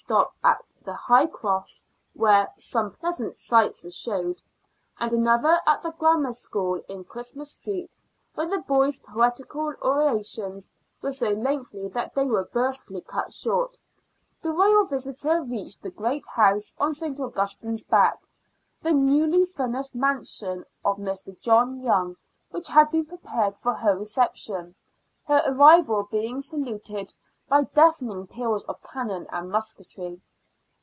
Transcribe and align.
61 0.07 0.25
stop 0.25 0.35
at 0.43 0.73
the 0.83 0.93
High 0.95 1.27
Cross, 1.27 1.85
where" 2.15 2.51
some 2.57 2.91
pleasant 2.91 3.37
sights 3.37 3.81
were 3.81 3.91
showed," 3.91 4.41
and 4.99 5.13
another 5.13 5.61
at 5.65 5.83
the 5.83 5.91
Grammar 5.91 6.33
School 6.33 6.81
in 6.89 7.05
Christmas 7.05 7.53
Street, 7.53 7.95
where 8.33 8.47
the 8.49 8.59
boys' 8.59 8.99
poetical 8.99 9.73
orations 9.81 10.69
were 11.01 11.13
so 11.13 11.29
lengthy 11.29 11.87
that 11.87 12.13
they 12.13 12.25
were 12.25 12.43
brusquely 12.43 12.99
cut 12.99 13.31
short, 13.31 13.77
the 14.41 14.51
Royal 14.51 14.83
visitor 14.85 15.43
reached 15.43 15.81
the 15.81 15.91
Great 15.91 16.25
House 16.27 16.73
on 16.77 16.91
St. 16.91 17.17
Augustine's 17.17 17.83
Back, 17.83 18.23
the 18.81 18.91
newly 18.91 19.45
finished 19.45 19.95
mansion 19.95 20.65
of 20.83 20.97
Mr. 20.97 21.39
John 21.39 21.79
Young, 21.79 22.17
which 22.49 22.67
had 22.67 22.91
been 22.91 23.05
prepared 23.05 23.55
for 23.55 23.75
her 23.75 23.95
reception, 23.95 24.75
her 25.25 25.41
arrival 25.45 26.05
being 26.11 26.41
saluted 26.41 27.13
by 27.49 27.63
deafening 27.75 28.25
peals 28.25 28.63
of 28.65 28.81
cannon 28.81 29.27
and 29.29 29.51
musketry. 29.51 30.21